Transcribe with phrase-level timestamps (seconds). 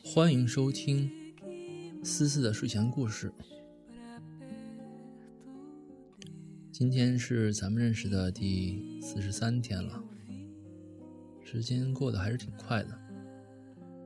[0.00, 1.10] 欢迎收听
[2.02, 3.30] 思思的睡前故事。
[6.72, 10.02] 今天是咱们认识的第四十三天了，
[11.44, 12.98] 时间过得还是挺快的，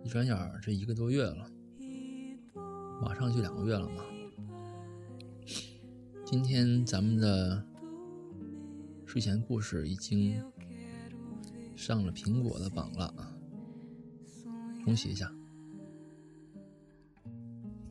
[0.04, 1.48] 一转眼这一个多月了，
[3.00, 4.02] 马上就两个月了嘛。
[6.24, 7.64] 今天咱们的
[9.06, 10.42] 睡前故事已经
[11.76, 13.32] 上了苹果的榜了啊，
[14.84, 15.32] 恭喜一下！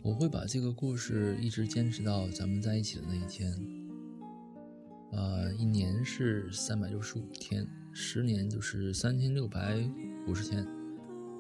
[0.06, 3.52] 我会把这个故事一直坚持到咱们在一起的那一天。
[5.12, 9.84] 呃，一年是三百六十五天，十年就是三千六百
[10.28, 10.64] 五十天，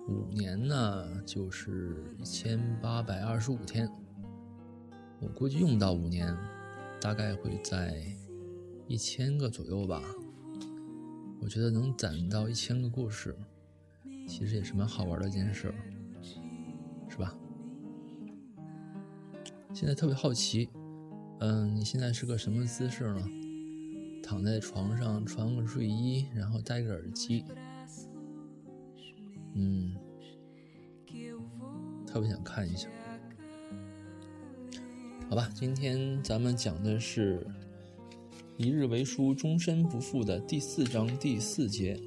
[0.07, 3.87] 五年呢就是一千八百二十五天。
[5.19, 6.35] 我估计用不到五年。
[6.99, 8.03] 大概会在
[8.87, 10.01] 一千个左右吧。
[11.39, 13.35] 我觉得能攒到一千个故事，
[14.27, 15.71] 其实也是蛮好玩的一件事，
[19.75, 20.69] 现在特别好奇，
[21.41, 23.29] 嗯，你现在是个什么姿势呢？
[24.23, 27.43] 躺在床上，穿个睡衣，然后戴个耳机，
[29.53, 29.93] 嗯，
[32.07, 32.87] 特别想看一下。
[35.29, 37.45] 好吧，今天咱们讲的是
[38.55, 41.99] “一日为书，终身不负”的第四章第四节。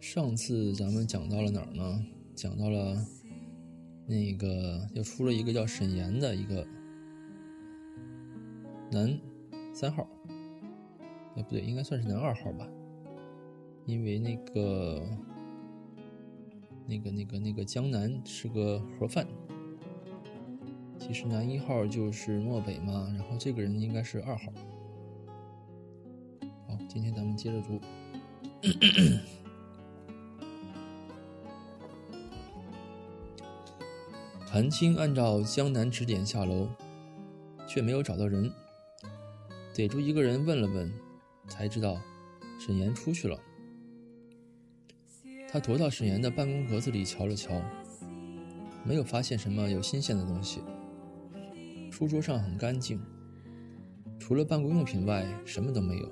[0.00, 2.06] 上次咱们讲到了哪儿呢？
[2.34, 2.96] 讲到了
[4.06, 6.66] 那个又出了一个叫沈岩的一个
[8.90, 9.18] 男
[9.72, 10.06] 三号，
[11.36, 12.68] 哎不对，应该算是男二号吧，
[13.86, 15.02] 因为那个。
[16.86, 19.26] 那个、那个、那个江南是个盒饭，
[20.98, 24.52] 其实男一号就是漠北嘛，然后这个人应该是二号。
[26.68, 27.80] 好，今天咱们接着读。
[34.54, 36.68] 韩青按照江南指点下楼，
[37.66, 38.48] 却没有找到人，
[39.74, 40.92] 逮住一个人问了问，
[41.48, 42.00] 才知道
[42.60, 43.36] 沈岩出去了。
[45.50, 47.60] 他踱到沈岩的办公格子里瞧了瞧，
[48.84, 50.62] 没有发现什么有新鲜的东西。
[51.90, 53.00] 书桌上很干净，
[54.20, 56.08] 除了办公用品外什么都没有，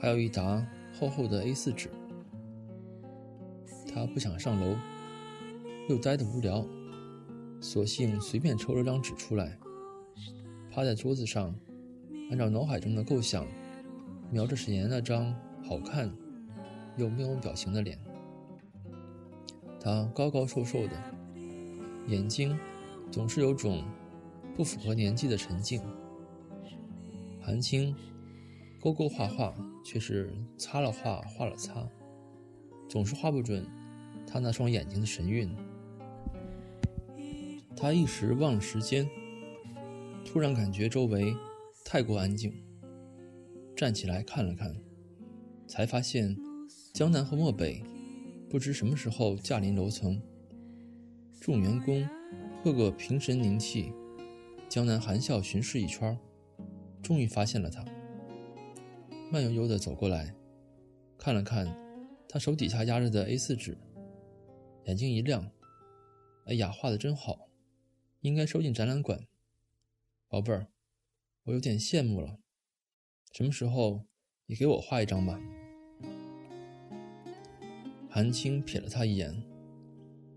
[0.00, 0.66] 还有一沓
[0.98, 1.90] 厚厚的 A4 纸。
[3.86, 4.74] 他不想上楼，
[5.88, 6.66] 又呆得无聊，
[7.60, 9.58] 索性随便抽了张纸出来，
[10.70, 11.54] 趴在桌子上，
[12.30, 13.46] 按照脑海中的构想，
[14.30, 16.10] 瞄着沈岩那张好看。
[16.96, 17.96] 又面无表情的脸，
[19.80, 21.00] 他高高瘦瘦的，
[22.08, 22.58] 眼睛
[23.08, 23.84] 总是有种
[24.56, 25.80] 不符合年纪的沉静。
[27.40, 27.94] 韩青
[28.80, 29.54] 勾勾画画，
[29.84, 31.88] 却是擦了画，画了擦，
[32.88, 33.64] 总是画不准
[34.26, 35.48] 他那双眼睛的神韵。
[37.80, 39.08] 他一时忘了时间，
[40.24, 41.32] 突然感觉周围
[41.84, 42.52] 太过安静，
[43.76, 44.74] 站起来看了看，
[45.68, 46.36] 才发现。
[46.92, 47.80] 江南和漠北
[48.50, 50.20] 不知什么时候驾临楼层，
[51.40, 52.04] 众员工
[52.64, 53.92] 个个平神凝气。
[54.68, 56.18] 江南含笑巡视一圈，
[57.00, 57.84] 终于发现了他，
[59.30, 60.34] 慢悠悠地走过来，
[61.16, 61.72] 看了看
[62.28, 63.78] 他手底下压着的 A4 纸，
[64.86, 65.48] 眼睛一亮
[66.46, 67.47] ：“哎呀，画的真好，
[68.20, 69.26] 应该收进展览馆。
[70.28, 70.68] 宝贝儿，
[71.44, 72.38] 我有点羡慕了，
[73.32, 74.04] 什么时候
[74.46, 75.40] 也给我画一张吧。”
[78.10, 79.42] 韩青瞥了他一眼，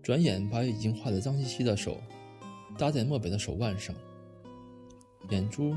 [0.02, 2.00] 转眼把已经画得脏兮兮的手
[2.78, 3.94] 搭在漠北的手腕上，
[5.30, 5.76] 眼珠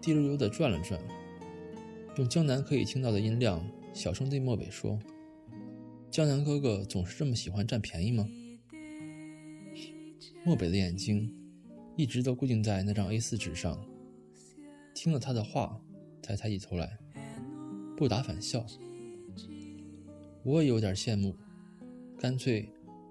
[0.00, 1.00] 滴溜溜地转了转，
[2.16, 3.64] 用江南可以听到的音量
[3.94, 4.98] 小声对漠北说
[6.10, 8.28] ：“江南哥哥总是这么喜欢占便宜吗？”
[10.44, 11.30] 漠北的眼睛
[11.96, 13.78] 一直都固定在那张 A4 纸上，
[14.94, 15.78] 听了他的话，
[16.22, 16.98] 才抬起头来，
[17.96, 18.64] 不打反笑。
[20.42, 21.36] 我也有点羡慕，
[22.18, 22.66] 干脆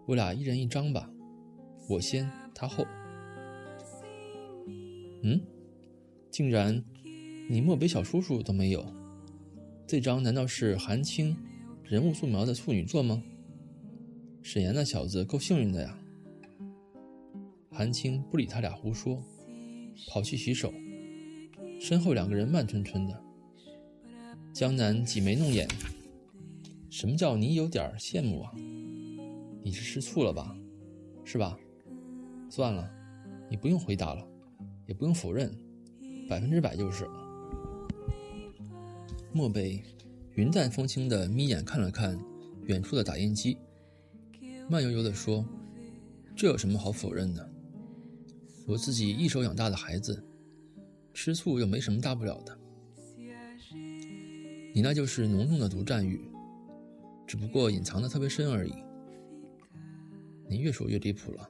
[0.08, 1.12] 我俩一人一张吧，
[1.88, 2.84] 我先，他后。
[5.22, 5.40] 嗯，
[6.32, 6.84] 竟然
[7.48, 8.84] 你漠北小叔叔都没有，
[9.86, 11.38] 这张难道是韩青
[11.84, 13.22] 人物素描的处女作吗？
[14.42, 15.96] 沈岩那小子够幸运的呀。
[17.80, 19.24] 韩青不理他俩胡说，
[20.10, 20.74] 跑去洗手，
[21.80, 23.24] 身后两个人慢吞吞的。
[24.52, 25.66] 江南挤眉弄眼。
[26.90, 28.52] 什么叫你有点羡慕啊？
[29.64, 30.54] 你是吃醋了吧？
[31.24, 31.58] 是吧？
[32.50, 32.92] 算了，
[33.50, 34.28] 你不用回答了，
[34.86, 35.50] 也不用否认，
[36.28, 37.12] 百分之百就是了。
[39.32, 39.82] 漠北
[40.36, 42.20] 云淡风轻的眯眼看了看
[42.66, 43.58] 远处的打印机，
[44.68, 45.46] 慢悠悠地说
[46.36, 47.49] ：“这有什么好否认的？
[48.70, 50.24] 我自己一手养大的孩子，
[51.12, 52.56] 吃醋又没什么大不了的。
[54.72, 56.22] 你那就是浓重的独占欲，
[57.26, 58.74] 只不过隐藏的特别深而已。
[60.48, 61.50] 你越说越离谱了。”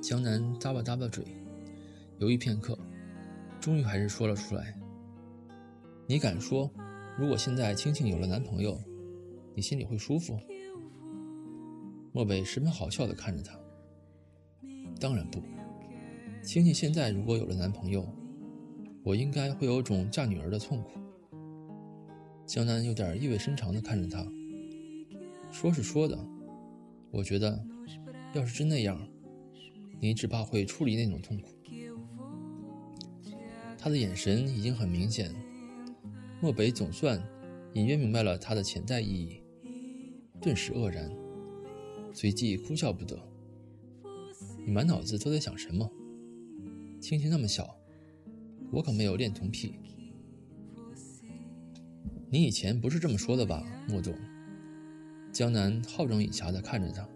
[0.00, 1.24] 江南咂巴咂巴嘴，
[2.18, 2.78] 犹豫片刻，
[3.60, 4.78] 终于还是说了出来。
[6.06, 6.70] 你敢说，
[7.18, 8.80] 如果现在青青有了男朋友，
[9.56, 10.38] 你心里会舒服？
[12.12, 13.58] 漠北十分好笑的看着他。
[15.00, 15.42] 当然不，
[16.44, 18.06] 青青现在如果有了男朋友，
[19.02, 21.00] 我应该会有种嫁女儿的痛苦。
[22.44, 24.30] 江南有点意味深长的看着他，
[25.50, 26.22] 说是说的，
[27.10, 27.64] 我觉得，
[28.34, 29.00] 要是真那样，
[29.98, 31.48] 你只怕会处理那种痛苦。
[33.78, 35.34] 他的眼神已经很明显。
[36.42, 37.18] 漠北总算
[37.72, 39.40] 隐约明白了他的潜在意义，
[40.42, 41.10] 顿时愕然，
[42.12, 43.18] 随即哭笑不得。
[44.66, 45.90] 你满脑子都在想什么？
[47.04, 47.76] 青青那么小，
[48.70, 49.74] 我可没有恋童癖。
[52.30, 54.14] 你以前不是这么说的吧，莫总？
[55.30, 57.06] 江南好整以暇的看着他。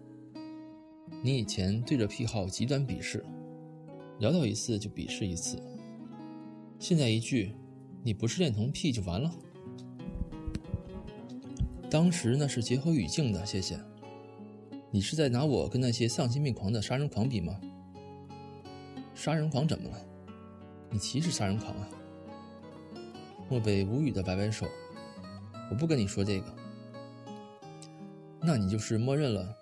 [1.23, 3.25] 你以前对着癖好极端鄙视，
[4.19, 5.59] 聊到一次就鄙视一次。
[6.79, 7.55] 现在一句。
[8.05, 9.35] 你不是恋童癖就完了？
[11.91, 13.81] 当时那是结合语境的，谢谢。
[14.91, 17.59] 你是在拿我跟那些丧心病狂的杀人狂比吗？
[19.19, 19.97] 杀人狂怎么了？
[20.91, 21.89] 你歧视杀人狂啊？
[23.51, 24.65] 漠北无语的摆摆手，
[25.69, 26.47] 我不跟你说这个。
[28.41, 29.53] 那你就是默认了，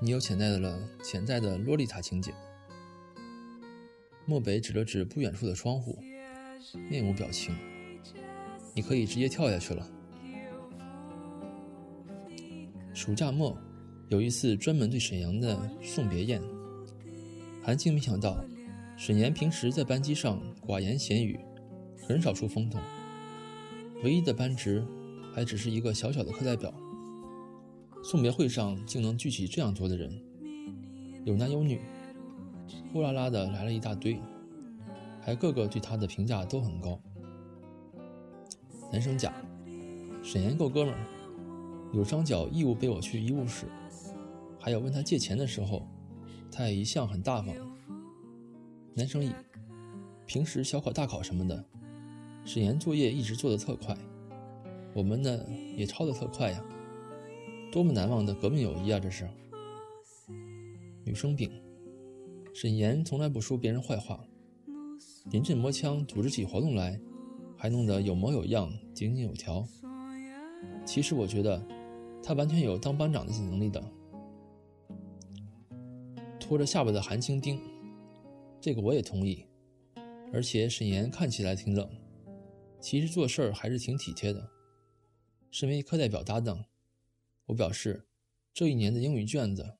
[0.00, 2.32] 你有潜在的了潜在的洛丽塔情节。
[4.26, 5.98] 漠北指了指不远处的窗户，
[6.88, 7.52] 面无表情。
[8.76, 9.84] 你可以直接跳下去了。
[12.94, 13.58] 暑假末，
[14.06, 16.40] 有一次专门对沈阳的送别宴。
[17.60, 18.38] 韩青没想到，
[19.00, 21.40] 沈岩平时在班级上寡言闲语，
[22.06, 22.78] 很少出风头，
[24.04, 24.86] 唯一的班职
[25.32, 26.70] 还只是一个小小的课代表。
[28.04, 30.22] 送别会上竟能聚起这样多的人，
[31.24, 31.80] 有男有女，
[32.92, 34.20] 呼啦啦的来了一大堆，
[35.22, 37.00] 还个个对他的评价都很高。
[38.92, 39.32] 男生甲，
[40.22, 41.00] 沈岩够哥们儿，
[41.94, 43.64] 有双脚义务背我去医务室，
[44.58, 45.88] 还有问他借钱的时候，
[46.52, 47.69] 他也一向很大方。
[48.94, 49.32] 男生乙，
[50.26, 51.64] 平时小考大考什么的，
[52.44, 53.96] 沈岩作业一直做的特快，
[54.94, 55.44] 我们呢
[55.76, 56.64] 也抄的特快呀，
[57.72, 58.98] 多么难忘的革命友谊啊！
[58.98, 59.28] 这是。
[61.04, 61.50] 女生丙，
[62.54, 64.20] 沈岩从来不说别人坏话，
[65.30, 67.00] 临阵磨枪组织起活动来。
[67.62, 69.62] 还弄得有模有样、井井有条。
[70.86, 71.62] 其实我觉得，
[72.22, 73.84] 他完全有当班长的能力的。
[76.38, 77.60] 拖着下巴的韩青丁，
[78.60, 79.44] 这个我也同意。
[80.32, 81.90] 而且沈岩看起来挺冷，
[82.80, 84.48] 其实做事儿还是挺体贴的。
[85.50, 86.64] 身为课代表搭档，
[87.46, 88.06] 我表示，
[88.54, 89.78] 这一年的英语卷子，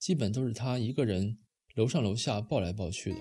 [0.00, 1.38] 基本都是他一个人
[1.76, 3.18] 楼上楼下抱来抱去的。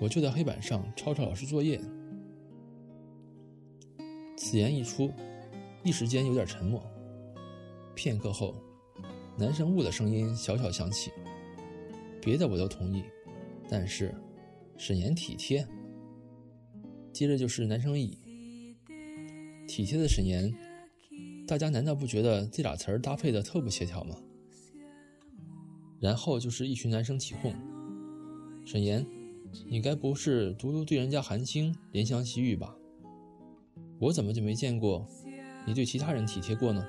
[0.00, 1.80] 我就在黑板上抄抄老师作业。
[4.36, 5.12] 此言一出，
[5.84, 6.84] 一时间有点沉默。
[7.94, 8.56] 片刻后，
[9.36, 11.12] 男生物的声音小小响起
[12.20, 13.04] ：“别的我都同意，
[13.68, 14.14] 但是
[14.76, 15.66] 沈岩体贴。”
[17.12, 18.18] 接着就是男生乙
[19.66, 20.54] ：“体贴的沈岩，
[21.46, 24.16] 大家难道不觉得这俩词儿搭配的特不协调吗？”
[26.00, 27.52] 然后就是一群男生起哄
[28.64, 29.04] ：“沈岩，
[29.66, 32.76] 你该不是独独对人家韩青怜香惜玉吧？”
[33.98, 35.04] 我怎么就没见过
[35.66, 36.86] 你对其他人体贴过呢？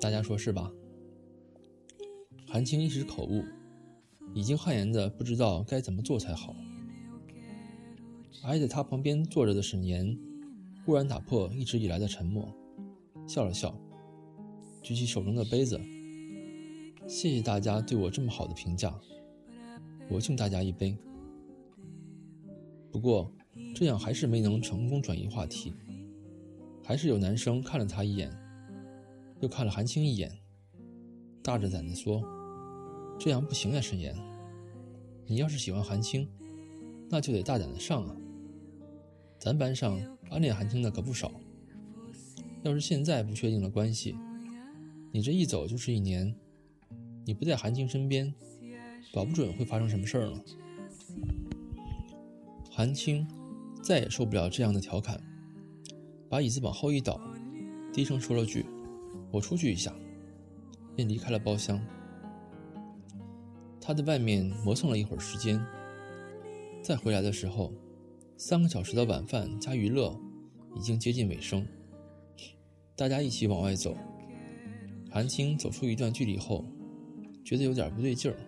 [0.00, 0.70] 大家说是吧？
[2.46, 3.42] 韩青一时口误，
[4.34, 6.54] 已经汗颜的不知道该怎么做才好。
[8.42, 10.18] 挨在他旁边坐着的沈岩，
[10.84, 12.52] 忽然打破一直以来的沉默，
[13.26, 13.74] 笑了笑，
[14.82, 15.80] 举起手中的杯子，
[17.06, 18.94] 谢谢大家对我这么好的评价，
[20.10, 20.94] 我敬大家一杯。
[22.92, 23.32] 不过
[23.74, 25.72] 这样还是没能成功转移话题。
[26.86, 28.30] 还是有男生看了他一眼，
[29.40, 30.30] 又看了韩青一眼，
[31.42, 32.22] 大着胆子说
[33.18, 34.14] ：“这样不行呀，沈岩，
[35.26, 36.28] 你要是喜欢韩青，
[37.08, 38.16] 那就得大胆的上啊。
[39.38, 39.98] 咱班上
[40.30, 41.32] 暗恋韩青的可不少。
[42.62, 44.16] 要是现在不确定了关系，
[45.12, 46.34] 你这一走就是一年，
[47.24, 48.34] 你不在韩青身边，
[49.12, 50.42] 保不准会发生什么事儿呢。
[52.70, 53.26] 韩青
[53.82, 55.20] 再也受不了这样的调侃，
[56.28, 57.20] 把椅子往后一倒，
[57.92, 58.64] 低声说了句
[59.30, 59.94] ：“我出去一下。”
[60.96, 61.80] 便离开了包厢。
[63.86, 65.62] 他在外面磨蹭了一会儿时间，
[66.82, 67.70] 再回来的时候，
[68.38, 70.18] 三个小时的晚饭加娱乐
[70.74, 71.66] 已经接近尾声。
[72.96, 73.94] 大家一起往外走，
[75.10, 76.64] 韩青走出一段距离后，
[77.44, 78.38] 觉得有点不对劲儿，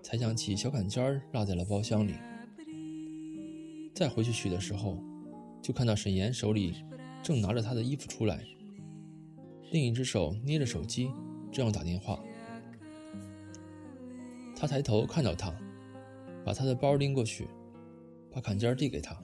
[0.00, 2.14] 才想起小坎肩儿落在了包厢里。
[3.92, 4.96] 再回去取的时候，
[5.60, 6.84] 就看到沈岩手里
[7.20, 8.44] 正拿着他的衣服出来，
[9.72, 11.10] 另一只手捏着手机。
[11.50, 12.22] 正要打电话，
[14.60, 15.50] 他抬头看到他，
[16.44, 17.48] 把他的包拎过去，
[18.30, 19.14] 把坎肩递给他，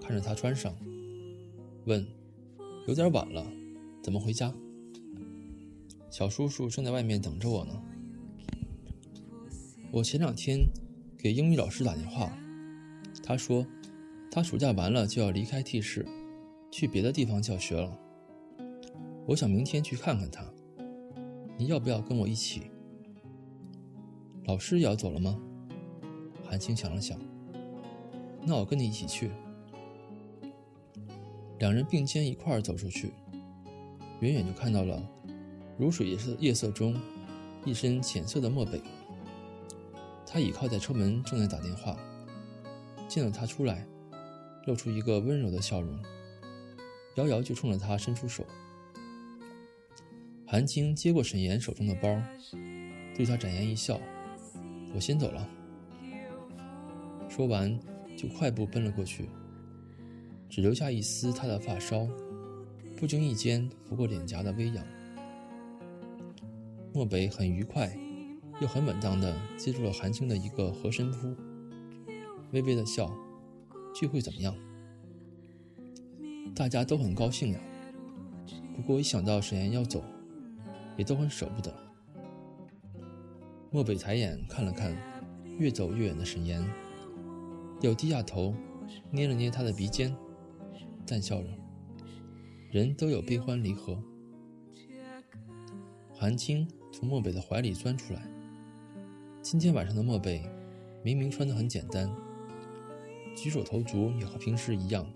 [0.00, 0.72] 看着他穿上，
[1.86, 2.06] 问
[2.86, 3.44] ：“有点晚了，
[4.00, 4.54] 怎么回家？”
[6.10, 7.82] 小叔叔正在外面等着我呢。
[9.90, 10.60] 我前两天
[11.18, 12.32] 给英语老师打电话，
[13.24, 13.66] 他说
[14.30, 16.06] 他暑假完了就要离开 T 市，
[16.70, 17.98] 去别的地方教学了。
[19.26, 20.44] 我想明天去看看他。
[21.58, 22.70] 你要不要跟我一起？
[24.50, 25.38] 老师也要走了吗？
[26.44, 27.16] 韩青想了想，
[28.44, 29.30] 那我跟你一起去。
[31.60, 33.12] 两人并肩一块儿走出去，
[34.18, 35.00] 远远就看到了
[35.78, 37.00] 如水夜色夜色中
[37.64, 38.82] 一身浅色的漠北。
[40.26, 41.96] 他倚靠在车门，正在打电话。
[43.06, 43.86] 见到他出来，
[44.66, 45.96] 露出一个温柔的笑容，
[47.14, 48.44] 遥遥就冲着他伸出手。
[50.44, 52.20] 韩青接过沈岩手中的包，
[53.14, 54.00] 对他展颜一笑
[54.94, 55.48] ：“我先走了。”
[57.28, 57.78] 说完，
[58.16, 59.28] 就快步奔了过去，
[60.48, 62.08] 只留下一丝他的发梢，
[62.96, 64.84] 不经意间拂过脸颊的微扬。
[66.92, 67.96] 漠北很愉快，
[68.60, 71.36] 又很稳当的接住了韩青的一个合身扑，
[72.50, 73.08] 微微的笑
[73.94, 74.54] ：“聚会怎么样？”
[76.52, 77.60] 大家都很高兴呀。
[78.74, 80.02] 不过一想到沈岩要走，
[80.96, 81.72] 也都很舍不得。
[83.72, 84.96] 漠北抬眼看了看
[85.58, 86.60] 越走越远的沈岩，
[87.80, 88.52] 又低下头
[89.12, 90.14] 捏了捏他的鼻尖，
[91.06, 91.48] 淡笑着
[92.72, 94.02] ：“人都有悲欢离合。”
[96.12, 98.22] 韩青从漠北的怀里钻出来。
[99.40, 100.42] 今天晚上的漠北
[101.04, 102.12] 明明穿得很简单，
[103.36, 105.08] 举手投足也和平时一样，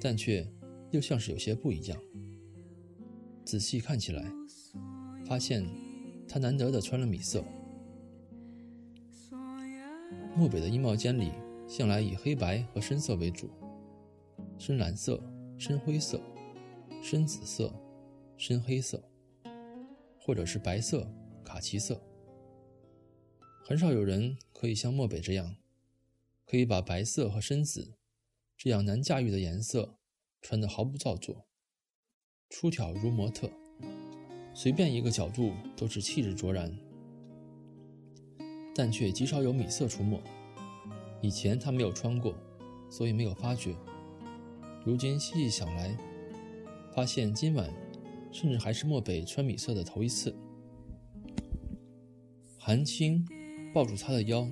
[0.00, 0.46] 但却
[0.90, 1.98] 又像是有些不一样。
[3.44, 4.30] 仔细看起来。
[5.26, 5.64] 发现
[6.32, 7.44] 他难得的穿了米色。
[10.36, 11.32] 漠北的衣帽间里
[11.66, 13.50] 向来以黑白和深色为主，
[14.56, 15.20] 深蓝色、
[15.58, 16.22] 深灰色、
[17.02, 17.74] 深紫色、
[18.36, 19.02] 深黑色，
[20.20, 21.12] 或者是白色、
[21.44, 22.00] 卡其色。
[23.64, 25.56] 很少有人可以像漠北这样，
[26.44, 27.94] 可以把白色和深紫
[28.56, 29.98] 这样难驾驭的颜色
[30.40, 31.48] 穿得毫不造作，
[32.48, 33.50] 出挑如模特。
[34.62, 36.70] 随便一个角度都是气质卓然，
[38.74, 40.20] 但却极少有米色出没。
[41.22, 42.34] 以前他没有穿过，
[42.90, 43.74] 所以没有发觉。
[44.84, 45.96] 如今细细想来，
[46.94, 47.72] 发现今晚
[48.30, 50.36] 甚至还是漠北穿米色的头一次。
[52.58, 53.26] 韩青
[53.72, 54.46] 抱住他的腰，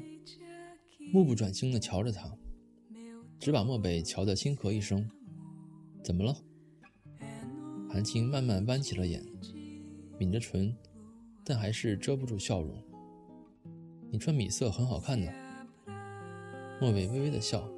[1.12, 2.34] 目不转睛地瞧着他，
[3.38, 5.06] 只把漠北瞧得轻咳一声
[6.02, 6.34] ：“怎么了？”
[7.92, 9.22] 韩青慢慢弯起了眼。
[10.18, 10.74] 抿着唇，
[11.44, 12.76] 但还是遮不住笑容。
[14.10, 15.32] 你穿米色很好看的。
[16.80, 17.68] 莫北微微的笑，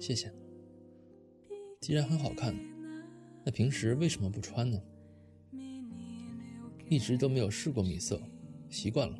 [0.00, 0.32] 谢谢。
[1.80, 2.54] 既然很好看，
[3.44, 4.80] 那平时为什么不穿呢？
[6.88, 8.20] 一直都没有试过米色，
[8.70, 9.18] 习惯了。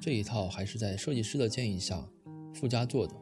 [0.00, 2.08] 这一套还是在设计师的建议下
[2.54, 3.14] 附加做的。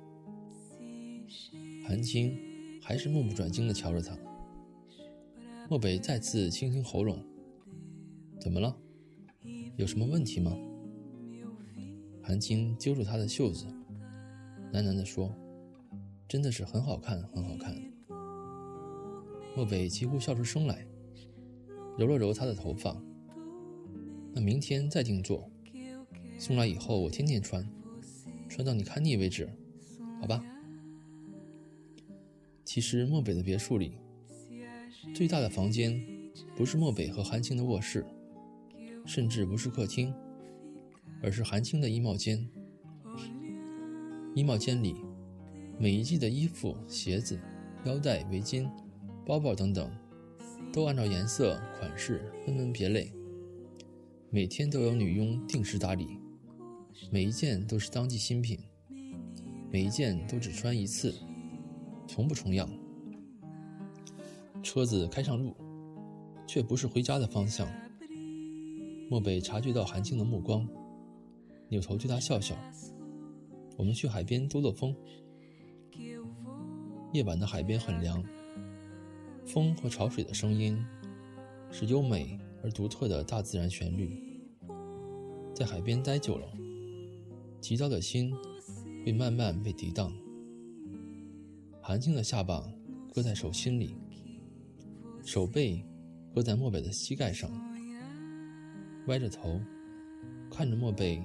[1.86, 2.38] 韩青
[2.82, 4.16] 还是目不转睛地瞧着他。
[5.68, 7.18] 莫北再次清清喉咙。
[8.44, 8.76] 怎么了？
[9.78, 10.54] 有什么问题吗？
[12.22, 13.64] 韩青揪住他的袖子，
[14.70, 15.34] 喃喃地说
[16.28, 17.74] ：“真的是很好看，很好看。”
[19.56, 20.86] 漠北几乎笑出声来，
[21.96, 22.94] 揉了揉他的头发。
[24.34, 25.50] 那明天再定做，
[26.36, 27.66] 送来以后我天天穿，
[28.46, 29.48] 穿到你看腻为止，
[30.20, 30.44] 好吧？
[32.62, 33.96] 其实漠北的别墅里，
[35.14, 35.98] 最大的房间
[36.54, 38.04] 不是漠北和韩青的卧室。
[39.04, 40.14] 甚至不是客厅，
[41.22, 42.48] 而是韩青的衣帽间。
[44.34, 44.96] 衣帽间里，
[45.78, 47.38] 每一季的衣服、鞋子、
[47.84, 48.68] 腰带、围巾、
[49.24, 49.90] 包包等等，
[50.72, 53.12] 都按照颜色、款式分门别类。
[54.30, 56.18] 每天都有女佣定时打理，
[57.10, 58.58] 每一件都是当季新品，
[59.70, 61.14] 每一件都只穿一次，
[62.08, 62.68] 从不重样。
[64.62, 65.54] 车子开上路，
[66.46, 67.68] 却不是回家的方向。
[69.08, 70.66] 漠北察觉到韩青的目光，
[71.68, 72.56] 扭头对他笑笑
[73.76, 74.94] ：“我们去海边兜兜风。”
[77.12, 78.24] 夜晚的海边很凉，
[79.44, 80.84] 风和潮水的声音
[81.70, 84.18] 是优美而独特的大自然旋律。
[85.54, 86.48] 在海边待久了，
[87.60, 88.34] 急躁的心
[89.04, 90.12] 会慢慢被涤荡。
[91.80, 92.68] 韩青的下巴
[93.12, 93.96] 搁在手心里。
[95.22, 95.82] 手背
[96.34, 97.50] 搁在漠北的膝盖上，
[99.06, 99.60] 歪着头
[100.50, 101.22] 看着漠北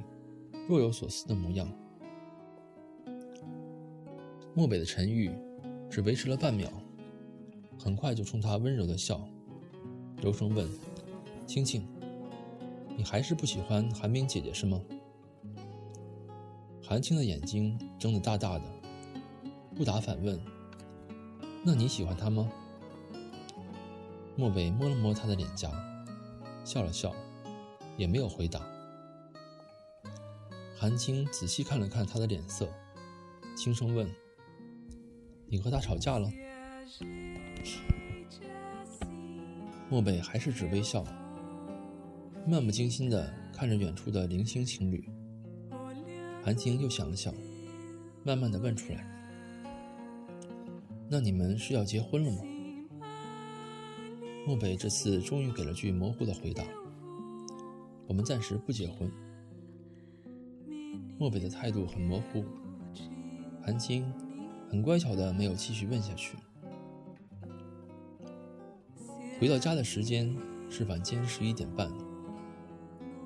[0.68, 1.72] 若有所思的模样。
[4.54, 5.32] 漠北的沉郁
[5.90, 6.70] 只维持了半秒，
[7.80, 9.26] 很快就冲他温柔的笑，
[10.22, 10.68] 柔声问
[11.48, 11.88] ：“青青，
[12.98, 14.82] 你还是不喜欢寒冰姐姐是吗？”
[16.84, 18.66] 韩青的眼睛睁得大大的，
[19.76, 20.38] 不答反问
[21.64, 22.52] ：“那你喜欢她吗？”
[24.36, 25.72] 漠北摸了摸她的脸颊，
[26.66, 27.14] 笑了笑，
[28.00, 28.66] 也没有回答。
[30.74, 32.70] 韩青仔细看了看他的脸色，
[33.58, 34.10] 轻声问
[35.46, 36.32] ：“你和他吵架了？”
[39.90, 41.04] 漠北还是只微笑，
[42.48, 45.04] 漫不经心地看着远处的零星情侣。
[46.42, 47.34] 韩青又想了想，
[48.24, 49.06] 慢慢地问出来
[51.12, 52.38] ：“那你们是要结婚了吗？”
[54.48, 56.64] 漠北这次终于给了句模糊的回答
[58.10, 59.10] ：“我们暂时不结婚。”
[61.18, 62.44] 漠北的态度很模糊，
[63.62, 64.12] 韩青
[64.70, 66.36] 很乖巧的没有继续问下去。
[69.40, 70.36] 回到家的时间
[70.70, 71.90] 是晚间十一点半，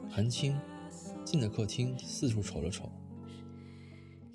[0.09, 0.55] 韩青
[1.23, 2.91] 进了客厅，四处瞅了瞅，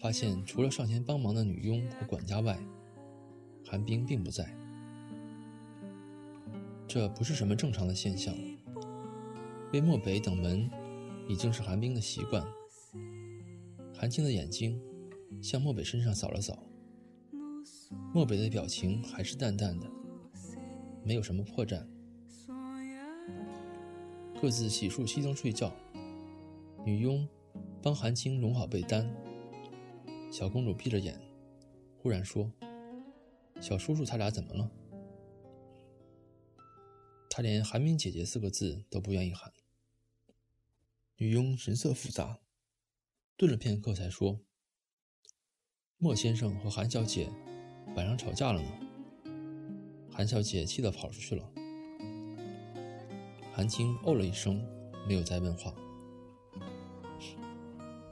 [0.00, 2.58] 发现除了上前帮忙的女佣和管家外，
[3.66, 4.48] 韩冰并不在。
[6.86, 8.34] 这不是什么正常的现象。
[9.70, 10.70] 被漠北等门，
[11.28, 12.46] 已经是韩冰的习惯。
[13.94, 14.80] 韩青的眼睛
[15.42, 16.62] 向漠北身上扫了扫，
[18.14, 19.86] 漠北的表情还是淡淡的，
[21.04, 21.86] 没有什么破绽。
[24.40, 25.72] 各自洗漱、熄灯、睡觉。
[26.86, 27.28] 女佣
[27.82, 29.12] 帮韩青拢好被单。
[30.30, 31.20] 小公主闭着眼，
[31.98, 32.50] 忽然说
[33.60, 34.70] ：“小叔叔，他俩怎么了？”
[37.28, 39.52] 他连“寒冰姐姐”四个字都不愿意喊。
[41.20, 42.38] 女佣神色复杂，
[43.36, 44.38] 顿了片刻才说
[45.98, 47.28] ：“莫先生和韩小姐
[47.96, 48.68] 晚上吵架了呢。”
[50.14, 51.52] 韩小姐气得跑出去了。
[53.52, 54.64] 韩青哦了一声，
[55.08, 55.74] 没有再问话。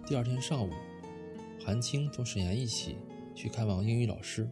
[0.05, 0.73] 第二天上午，
[1.65, 2.97] 韩青同沈岩一起
[3.37, 4.51] 去看望英语老师。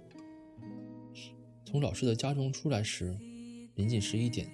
[1.64, 3.18] 从老师的家中出来时，
[3.74, 4.48] 临近十一点。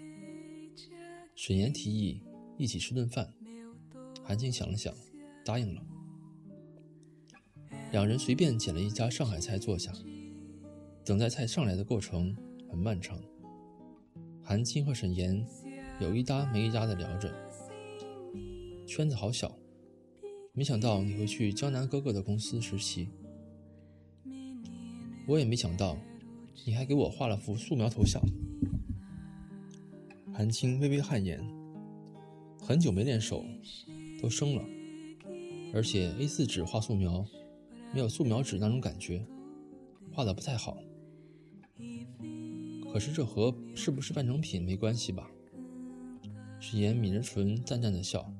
[1.34, 2.22] 沈岩提议
[2.56, 3.34] 一起吃顿饭，
[4.30, 4.94] 韩青想了想，
[5.44, 5.82] 答应了。
[7.90, 9.92] 两人随便捡了一家上海菜坐下，
[11.04, 12.36] 等待菜上来的过程
[12.70, 13.20] 很漫长。
[14.40, 15.44] 韩青和沈岩
[15.98, 17.34] 有一搭没一搭的聊着，
[18.86, 19.58] 圈子好小，
[20.52, 23.08] 没想到你会去江南哥哥的公司实习，
[25.26, 25.98] 我也没想到，
[26.64, 28.22] 你还给我画了幅素描头像。
[30.32, 31.44] 韩青微微汗颜，
[32.62, 33.44] 很久没练手，
[34.20, 34.64] 都生了，
[35.72, 37.24] 而且 A4 纸画素描，
[37.94, 39.24] 没有素描纸那种感觉，
[40.12, 40.76] 画的不太好。
[42.92, 45.30] 可是这和是不是半成品没关系吧？
[46.58, 48.32] 沈岩抿着唇，淡淡的笑。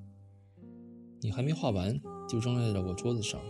[1.20, 3.40] 你还没画完，就扔在了我桌子上。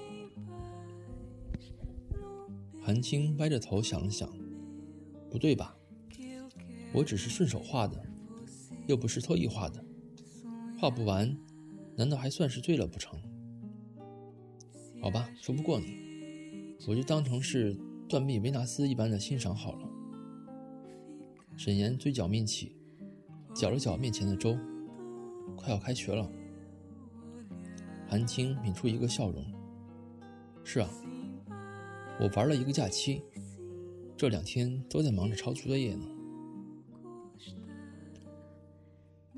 [2.83, 4.31] 韩青歪着头想了想，
[5.31, 5.77] 不对吧？
[6.93, 8.05] 我只是顺手画的。
[8.87, 9.85] 又不是特意画的，
[10.81, 11.37] 画不完，
[12.01, 13.21] 难道还算是醉了不成？
[15.03, 19.91] 好吧，说不过你，我就当成是断臂维纳斯一般的欣赏好了。
[21.59, 22.75] 沈岩嘴角抿起，
[23.55, 24.57] 搅了搅面前的粥，
[25.55, 26.27] 快要开学了。
[28.09, 29.45] 韩青抿出一个笑容。
[30.65, 30.89] 是啊，
[32.19, 33.23] 我玩了一个假期，
[34.17, 36.07] 这两天都在忙着抄作业呢。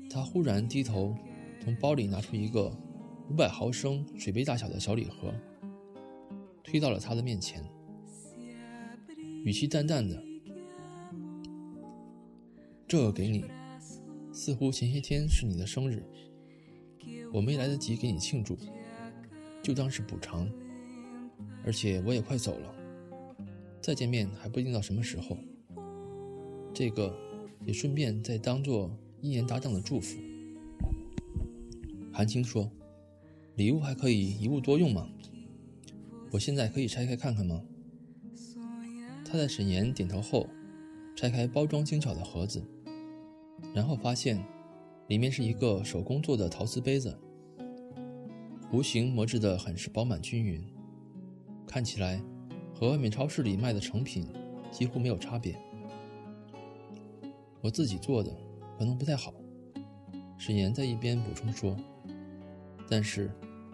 [0.09, 1.13] 他忽然低头，
[1.63, 2.69] 从包里拿出一个
[3.29, 5.33] 五百毫升水杯大小的小礼盒，
[6.61, 7.63] 推到了他的面前，
[9.45, 10.21] 语气淡淡的
[12.85, 13.45] ：“这个给你，
[14.33, 16.03] 似乎前些天是你的生日，
[17.31, 18.57] 我没来得及给你庆祝，
[19.61, 20.51] 就当是补偿。
[21.65, 22.75] 而且我也快走了，
[23.79, 25.37] 再见面还不一定到什么时候。
[26.73, 27.17] 这个
[27.65, 30.19] 也顺便再当做一年搭档的祝福。
[32.13, 32.69] 韩青说
[33.57, 35.09] ：“礼物还可以一物多用吗？
[36.31, 37.59] 我现在可以拆开看看吗？”
[39.25, 40.47] 他在沈岩点头后，
[41.15, 42.63] 拆开包装精巧的盒子，
[43.73, 44.39] 然后发现
[45.07, 47.17] 里面是一个手工做的陶瓷杯子，
[48.71, 50.63] 弧形磨制的很是饱满均匀，
[51.65, 52.21] 看起来
[52.75, 54.27] 和外面超市里卖的成品
[54.69, 55.59] 几乎没有差别。
[57.59, 58.31] 我自己做的
[58.77, 59.33] 可能不太好，
[60.37, 61.75] 沈岩在一边补充说。
[62.89, 63.31] 但是，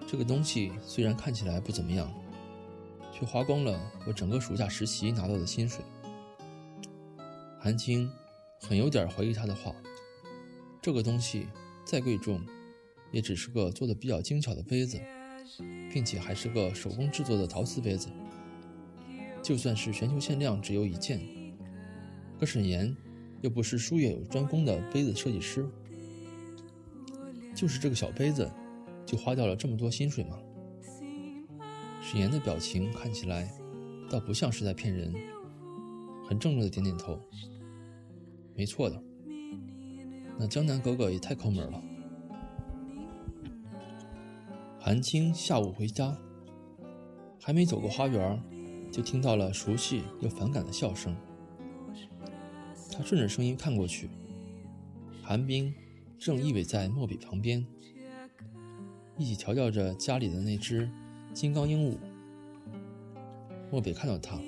[0.07, 2.11] 这个东西虽然看起来不怎么样，
[3.11, 5.83] 却花光了我整个暑假实习拿到的薪水。
[7.59, 8.09] 韩青
[8.61, 9.75] 很有点怀疑他的话，
[10.81, 11.47] 这个东西
[11.83, 12.41] 再贵重，
[13.11, 14.99] 也只是个做的比较精巧的杯子，
[15.91, 18.07] 并且还是个手工制作的陶瓷杯子。
[19.43, 21.19] 就算是全球限量只有一件，
[22.39, 22.95] 可沈岩
[23.41, 25.67] 又不是术业有专攻的杯子设计师，
[27.55, 28.49] 就是这个小杯子。
[29.09, 30.37] 就花掉了这么多薪水吗？
[31.99, 33.51] 沈岩的表情看起来，
[34.07, 35.11] 倒不像是在骗人，
[36.27, 37.19] 很郑重的点点头。
[38.55, 39.01] 没错的，
[40.37, 41.81] 那江南哥哥也太抠门了。
[44.79, 46.15] 韩青下午回家，
[47.41, 48.39] 还没走过花园，
[48.91, 51.15] 就听到了熟悉又反感的笑声。
[52.91, 54.07] 他顺着声音看过去，
[55.23, 55.73] 韩冰
[56.19, 57.65] 正依偎在墨笔旁边。
[59.19, 60.89] 一起调教着家里的那只
[61.33, 61.97] 金刚鹦鹉。
[63.69, 64.39] 漠北看到他，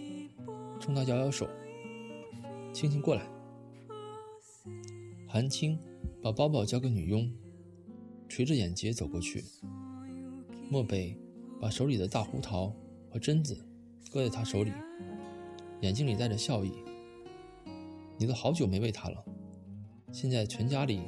[0.79, 1.45] 冲他摇摇手
[2.71, 3.27] ：“青青过来。”
[5.27, 5.77] 韩青
[6.23, 7.29] 把包包交给女佣，
[8.29, 9.43] 垂着眼睫走过去。
[10.69, 11.17] 漠北
[11.59, 12.73] 把手里的大胡桃
[13.09, 13.61] 和榛子
[14.09, 14.71] 搁在他手里，
[15.81, 16.71] 眼睛里带着笑意
[18.17, 19.21] ：“你都好久没喂它了，
[20.13, 21.01] 现在全家里，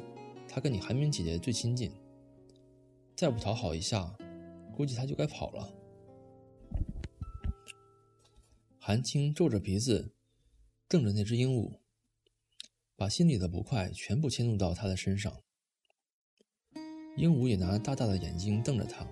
[0.49, 1.89] 它跟你韩冰姐姐最亲近。”
[3.15, 4.15] 再不讨好一下，
[4.75, 5.73] 估计他就该跑了。
[8.79, 10.13] 韩青皱着鼻子，
[10.87, 11.79] 瞪着那只鹦鹉，
[12.95, 15.41] 把心里的不快全部迁怒到他的身上。
[17.15, 19.05] 鹦鹉也拿大大的眼睛瞪着他，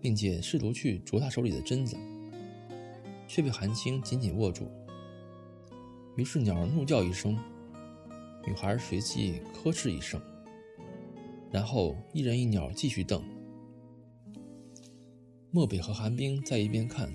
[0.00, 1.96] 并且试图去啄他手里的榛子，
[3.26, 4.70] 却被韩青紧紧握住。
[6.16, 7.36] 于是鸟儿怒叫一声，
[8.46, 10.20] 女孩随即呵斥一声。
[11.54, 13.22] 然后一人一鸟继续瞪。
[15.52, 17.08] 漠北和寒冰在一边看，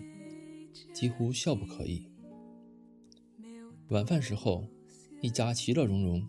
[0.93, 2.09] 几乎笑不可以。
[3.89, 4.65] 晚饭时候，
[5.21, 6.25] 一家其乐融融，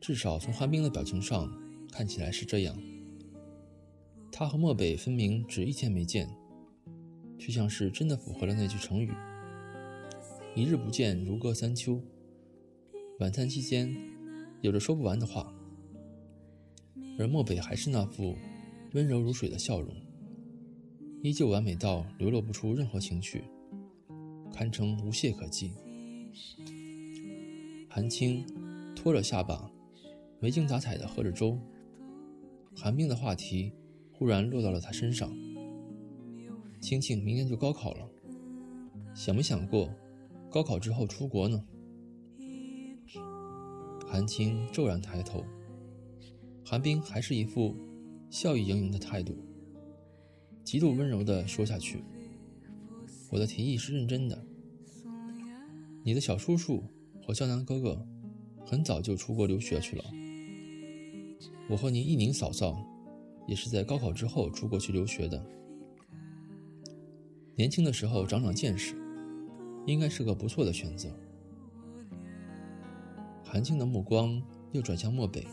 [0.00, 1.52] 至少从寒冰的表情上
[1.92, 2.74] 看起来是这样。
[4.32, 6.34] 他和漠北分明只一天没见，
[7.38, 9.12] 却像是真的符合了那句成语
[10.56, 12.00] ：“一日不见，如隔三秋。”
[13.20, 13.94] 晚餐期间，
[14.62, 15.54] 有着说不完的话。
[17.18, 18.36] 而漠北还是那副
[18.92, 19.94] 温柔如水的笑容，
[21.22, 23.44] 依旧完美到流露不出任何情绪，
[24.52, 25.72] 堪称无懈可击。
[27.88, 28.44] 韩青
[28.96, 29.70] 托着下巴，
[30.40, 31.58] 没精打采地喝着粥。
[32.74, 33.70] 韩冰的话题
[34.10, 35.30] 忽然落到了他身上
[36.80, 38.08] ：“青青明年就高考了，
[39.14, 39.90] 想没想过
[40.50, 41.62] 高考之后出国呢？”
[44.08, 45.44] 韩青骤然抬头。
[46.72, 47.76] 韩冰还是一副
[48.30, 49.36] 笑意盈盈的态度，
[50.64, 52.02] 极度温柔的说下去
[53.30, 54.42] ：“我的提议是认真的。
[56.02, 56.82] 你的小叔叔
[57.22, 58.02] 和江南哥哥
[58.64, 60.04] 很早就出国留学去了。
[61.68, 62.82] 我和您一宁嫂嫂
[63.46, 65.44] 也是在高考之后出国去留学的。
[67.54, 68.96] 年轻的时候长长见识，
[69.86, 71.10] 应该是个不错的选择。”
[73.44, 75.46] 韩青的目光又转向漠北。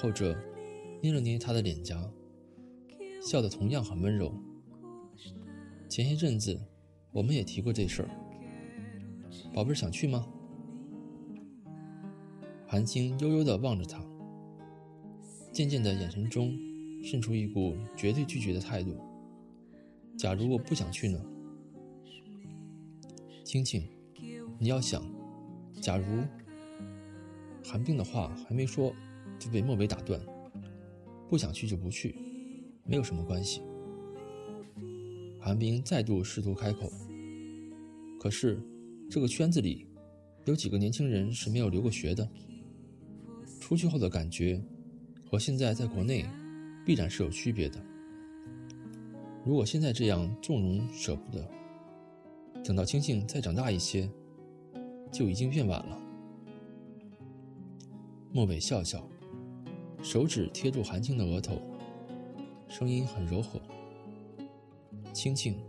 [0.00, 0.34] 后者
[1.02, 2.10] 捏了捏他的脸颊，
[3.20, 4.32] 笑得同样很温柔。
[5.90, 6.58] 前些阵子，
[7.12, 8.08] 我们也提过这事儿。
[9.52, 10.26] 宝贝儿想去吗？
[12.66, 14.02] 韩青悠悠地望着他，
[15.52, 16.56] 渐渐的眼神中
[17.04, 18.96] 渗出一股绝对拒绝的态度。
[20.16, 21.22] 假如我不想去呢？
[23.44, 23.86] 青青，
[24.58, 25.04] 你要想，
[25.78, 26.24] 假如……
[27.62, 28.94] 韩冰的话还没说。
[29.40, 30.20] 就被莫北打断，
[31.28, 32.14] 不想去就不去，
[32.84, 33.62] 没有什么关系。
[35.40, 36.92] 韩冰再度试图开口，
[38.20, 38.62] 可是
[39.10, 39.88] 这个圈子里
[40.44, 42.30] 有几个年轻人是没有留过学的，
[43.58, 44.62] 出去后的感觉
[45.24, 46.26] 和现在在国内
[46.84, 47.82] 必然是有区别的。
[49.42, 51.50] 如果现在这样纵容舍不得，
[52.62, 54.06] 等到青青再长大一些，
[55.10, 55.98] 就已经变晚了。
[58.32, 59.08] 莫北笑笑，
[60.02, 61.60] 手指贴住韩青的额头，
[62.68, 63.60] 声音很柔和。
[65.12, 65.60] 青青，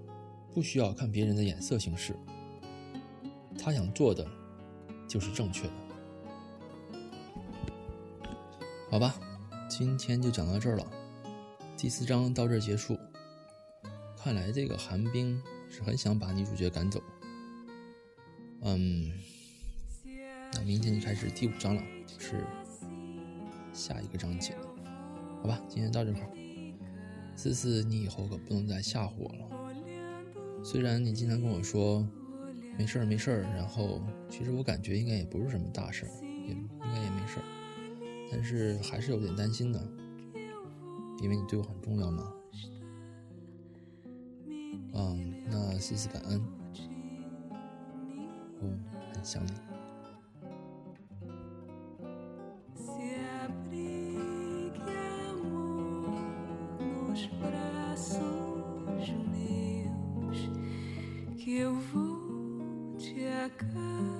[0.54, 2.15] 不需要看别人的眼色行事。
[3.60, 4.26] 他想做的，
[5.08, 5.74] 就是正确的。
[8.89, 9.20] 好吧，
[9.70, 10.88] 今天就讲到这儿了。
[11.78, 12.98] 第四章到这儿结束。
[14.17, 17.02] 看来这个寒冰是很想把女主角赶走。
[18.62, 19.12] 嗯，
[20.54, 21.84] 那明天就开始第五章了，
[22.20, 22.46] 是
[23.82, 24.54] 下一个章节。
[25.41, 26.30] 好吧，今天到这块儿。
[27.36, 30.63] 思思，你以后可不能再吓唬我了。
[30.63, 32.08] 虽然你经常跟我说
[32.78, 37.44] 没事儿没事儿，然后其实我感觉应该也不是什么大事儿，也应该也没事儿，
[38.32, 39.84] 但是还是有点担心的，
[41.20, 42.32] 因为你对我很重要嘛。
[44.94, 46.39] 嗯，那思思感恩，
[48.60, 48.67] 我
[49.12, 49.52] 很想你。
[61.43, 64.11] Que eu vou te acabar.